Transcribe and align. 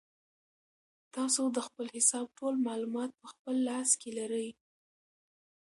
تاسو 1.15 1.43
د 1.55 1.57
خپل 1.67 1.85
حساب 1.95 2.25
ټول 2.37 2.53
معلومات 2.67 3.11
په 3.21 3.25
خپل 3.33 3.55
لاس 3.69 3.89
کې 3.99 4.09
لرئ. 4.19 4.47